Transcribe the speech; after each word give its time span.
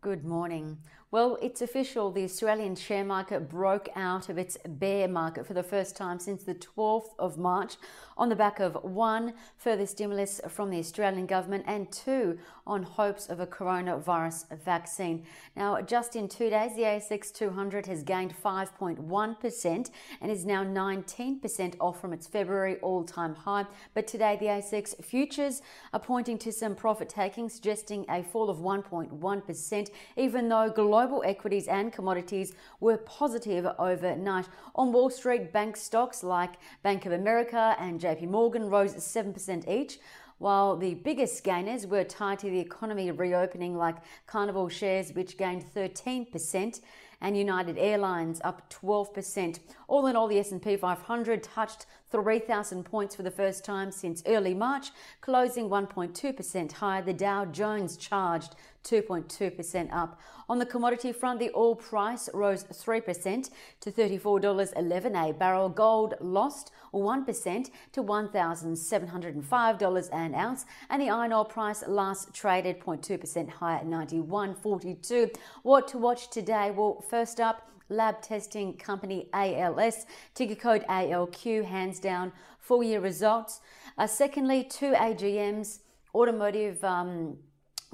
Good 0.00 0.24
morning. 0.24 0.78
Well, 1.12 1.38
it's 1.40 1.62
official. 1.62 2.10
The 2.10 2.24
Australian 2.24 2.74
share 2.74 3.04
market 3.04 3.48
broke 3.48 3.88
out 3.94 4.28
of 4.28 4.38
its 4.38 4.58
bear 4.66 5.06
market 5.06 5.46
for 5.46 5.54
the 5.54 5.62
first 5.62 5.96
time 5.96 6.18
since 6.18 6.42
the 6.42 6.56
12th 6.56 7.10
of 7.16 7.38
March 7.38 7.76
on 8.18 8.28
the 8.28 8.34
back 8.34 8.58
of 8.58 8.74
one, 8.82 9.34
further 9.56 9.86
stimulus 9.86 10.40
from 10.48 10.70
the 10.70 10.78
Australian 10.80 11.26
government, 11.26 11.62
and 11.68 11.92
two, 11.92 12.38
on 12.66 12.82
hopes 12.82 13.26
of 13.28 13.38
a 13.38 13.46
coronavirus 13.46 14.58
vaccine. 14.64 15.24
Now, 15.54 15.80
just 15.80 16.16
in 16.16 16.28
two 16.28 16.50
days, 16.50 16.74
the 16.74 16.82
ASX 16.82 17.32
200 17.32 17.86
has 17.86 18.02
gained 18.02 18.34
5.1% 18.44 19.90
and 20.20 20.30
is 20.32 20.44
now 20.44 20.64
19% 20.64 21.74
off 21.78 22.00
from 22.00 22.12
its 22.14 22.26
February 22.26 22.78
all 22.80 23.04
time 23.04 23.36
high. 23.36 23.66
But 23.94 24.08
today, 24.08 24.38
the 24.40 24.46
ASX 24.46 25.04
futures 25.04 25.62
are 25.92 26.00
pointing 26.00 26.38
to 26.38 26.50
some 26.50 26.74
profit 26.74 27.08
taking, 27.08 27.48
suggesting 27.48 28.04
a 28.08 28.24
fall 28.24 28.50
of 28.50 28.58
1.1%, 28.58 29.90
even 30.16 30.48
though 30.48 30.68
global 30.68 30.95
equities 31.24 31.68
and 31.68 31.92
commodities 31.92 32.52
were 32.80 32.96
positive 32.96 33.66
overnight. 33.78 34.48
On 34.74 34.92
Wall 34.92 35.10
Street, 35.10 35.52
bank 35.52 35.76
stocks 35.76 36.22
like 36.22 36.54
Bank 36.82 37.06
of 37.06 37.12
America 37.12 37.76
and 37.78 38.00
JP 38.00 38.28
Morgan 38.28 38.70
rose 38.70 38.94
7% 38.94 39.68
each, 39.68 39.98
while 40.38 40.76
the 40.76 40.94
biggest 40.94 41.44
gainers 41.44 41.86
were 41.86 42.04
tied 42.04 42.38
to 42.38 42.50
the 42.50 42.60
economy 42.60 43.10
reopening 43.10 43.76
like 43.76 43.96
Carnival 44.26 44.68
shares 44.68 45.12
which 45.12 45.38
gained 45.38 45.64
13% 45.74 46.80
and 47.20 47.36
United 47.36 47.78
Airlines 47.78 48.40
up 48.44 48.70
12%. 48.70 49.58
All 49.88 50.06
in 50.06 50.16
all, 50.16 50.28
the 50.28 50.38
S&P 50.38 50.76
500 50.76 51.42
touched 51.42 51.86
3,000 52.10 52.84
points 52.84 53.16
for 53.16 53.22
the 53.22 53.30
first 53.30 53.64
time 53.64 53.90
since 53.90 54.22
early 54.26 54.54
March, 54.54 54.90
closing 55.20 55.68
1.2% 55.68 56.72
higher. 56.72 57.02
The 57.02 57.12
Dow 57.12 57.44
Jones 57.44 57.96
charged 57.96 58.54
2.2% 58.84 59.92
up. 59.92 60.20
On 60.48 60.60
the 60.60 60.66
commodity 60.66 61.12
front, 61.12 61.40
the 61.40 61.50
oil 61.56 61.74
price 61.74 62.28
rose 62.32 62.62
3% 62.64 63.50
to 63.80 63.90
$34.11 63.90 65.30
a 65.30 65.32
barrel. 65.32 65.68
Gold 65.68 66.14
lost 66.20 66.70
1% 66.94 67.70
to 67.92 68.02
$1,705 68.02 70.08
an 70.12 70.34
ounce, 70.34 70.64
and 70.88 71.02
the 71.02 71.10
iron 71.10 71.32
ore 71.32 71.44
price 71.44 71.82
last 71.88 72.32
traded 72.32 72.78
0.2% 72.78 73.50
higher 73.50 73.78
at 73.78 73.86
91.42. 73.86 75.34
What 75.64 75.88
to 75.88 75.98
watch 75.98 76.30
today? 76.30 76.70
Well, 76.70 77.04
first 77.08 77.40
up, 77.40 77.70
lab 77.88 78.20
testing 78.20 78.76
company 78.76 79.28
ALS, 79.32 80.06
ticker 80.34 80.54
code 80.54 80.84
ALQ, 80.88 81.64
hands 81.64 82.00
down 82.00 82.32
full 82.58 82.82
year 82.82 83.00
results. 83.00 83.60
Uh, 83.96 84.06
secondly, 84.06 84.64
two 84.64 84.92
AGMs, 84.92 85.80
automotive. 86.14 86.82
Um, 86.84 87.38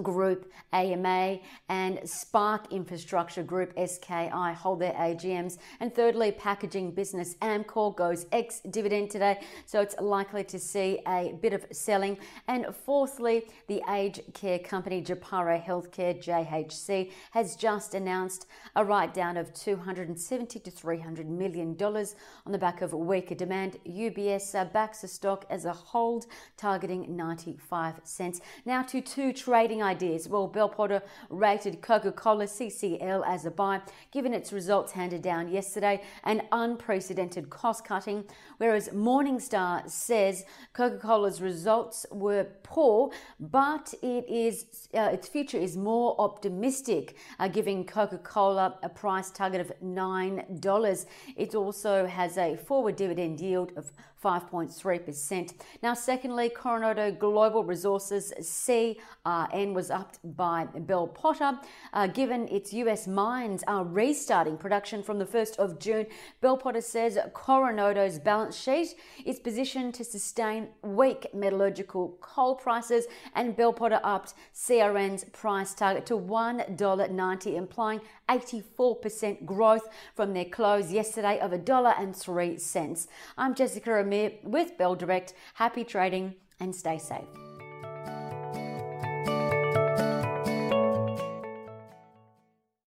Group 0.03 0.51
AMA 0.73 1.39
and 1.69 2.01
Spark 2.09 2.73
Infrastructure 2.73 3.43
Group 3.43 3.73
SKI 3.79 4.53
hold 4.55 4.81
their 4.81 4.93
AGMs. 4.93 5.59
And 5.81 5.95
thirdly, 5.95 6.33
packaging 6.33 6.93
business 6.93 7.35
Amcor 7.37 7.97
goes 7.97 8.27
ex 8.33 8.61
dividend 8.61 9.11
today, 9.11 9.41
so 9.67 9.81
it's 9.81 9.95
likely 10.01 10.45
to 10.45 10.59
see 10.59 11.01
a 11.07 11.35
bit 11.41 11.53
of 11.53 11.67
selling. 11.73 12.19
And 12.49 12.67
fourthly, 12.85 13.45
the 13.69 13.83
aged 13.89 14.23
care 14.35 14.59
company 14.59 15.03
Japara 15.03 15.63
Healthcare 15.63 16.23
JHC 16.23 17.11
has 17.33 17.57
just 17.57 17.95
announced 17.95 18.47
a 18.77 18.85
write 18.85 19.15
down 19.15 19.37
of 19.37 19.53
270 19.55 20.59
to 20.61 20.71
300 20.71 21.29
million 21.29 21.75
dollars 21.77 22.15
on 22.47 22.53
the 22.53 22.59
back 22.59 22.83
of 22.83 22.93
weaker 22.93 23.35
demand. 23.35 23.79
UBS 23.87 24.59
uh, 24.59 24.65
backs 24.65 25.01
the 25.03 25.09
stock 25.09 25.45
as 25.51 25.65
a 25.65 25.73
hold, 25.73 26.27
targeting 26.57 27.17
95 27.17 28.01
cents. 28.05 28.41
Now 28.65 28.83
to 28.83 29.01
two 29.01 29.33
trading 29.33 29.83
ideas. 29.93 30.29
Well, 30.29 30.47
Bell 30.47 30.69
Potter 30.69 31.03
rated 31.29 31.83
Coca 31.83 32.13
Cola 32.13 32.47
CCL 32.47 33.23
as 33.27 33.45
a 33.45 33.51
buy, 33.51 33.81
given 34.11 34.33
its 34.33 34.53
results 34.53 34.93
handed 34.93 35.23
down 35.23 35.49
yesterday 35.49 36.03
and 36.25 36.43
unprecedented 36.51 37.51
cost 37.51 37.85
cutting, 37.85 38.25
whereas 38.59 38.89
Morningstar 38.89 39.89
says 39.89 40.45
Coca 40.73 40.99
Cola's 40.99 41.41
results 41.41 42.07
were 42.11 42.45
poor, 42.63 43.11
but 43.39 43.93
it 44.03 44.25
is 44.29 44.89
uh, 44.95 45.11
its 45.13 45.29
future 45.29 45.59
is 45.59 45.77
more 45.77 46.15
optimistic, 46.19 47.17
uh, 47.39 47.49
giving 47.49 47.85
Coca 47.85 48.19
Cola 48.19 48.79
a 48.83 48.89
price 48.89 49.31
target 49.31 49.61
of 49.61 49.73
$9. 49.85 51.07
It 51.37 51.55
also 51.55 52.07
has 52.07 52.39
a 52.39 52.57
forward 52.57 52.97
dividend 52.97 53.41
yield 53.41 53.73
of 53.77 53.93
5.3%. 54.23 55.55
Now, 55.83 55.95
secondly, 55.95 56.49
Coronado 56.49 57.11
Global 57.11 57.65
Resources 57.65 58.33
CRN 58.41 59.72
was 59.75 59.91
upped 59.91 60.19
by 60.37 60.65
Bell 60.65 61.07
Potter. 61.07 61.59
Uh, 61.93 62.07
given 62.07 62.49
its 62.49 62.73
US 62.73 63.07
mines 63.07 63.63
are 63.67 63.85
restarting 63.85 64.57
production 64.57 65.03
from 65.03 65.19
the 65.19 65.25
1st 65.25 65.57
of 65.57 65.79
June, 65.79 66.07
Bell 66.41 66.57
Potter 66.57 66.81
says 66.81 67.19
Coronado's 67.33 68.19
balance 68.19 68.57
sheet 68.57 68.95
is 69.25 69.39
positioned 69.39 69.95
to 69.95 70.05
sustain 70.05 70.69
weak 70.83 71.27
metallurgical 71.35 72.19
coal 72.21 72.55
prices, 72.55 73.07
and 73.35 73.57
Bell 73.57 73.73
Potter 73.73 74.01
upped 74.03 74.35
CRN's 74.55 75.25
price 75.25 75.75
target 75.75 76.07
to 76.07 76.15
$1.90, 76.15 77.55
implying 77.55 78.01
84% 78.29 79.45
growth 79.45 79.89
from 80.15 80.33
their 80.33 80.45
close 80.45 80.91
yesterday 80.93 81.39
of 81.41 81.51
$1.03. 81.51 83.07
I'm 83.37 83.55
Jessica 83.55 84.01
Amir 84.01 84.33
with 84.43 84.79
Bell 84.79 84.95
Direct. 84.95 85.35
Happy 85.55 85.85
trading 85.85 86.35
and 86.61 86.75
stay 86.75 86.99
safe. 86.99 87.52